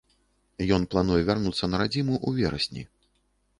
Ён 0.77 0.87
плануе 0.95 1.19
вярнуцца 1.27 1.69
на 1.71 1.83
радзіму 1.83 2.13
ў 2.27 2.43
верасні. 2.43 2.83